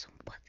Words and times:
es 0.00 0.08
un. 0.08 0.39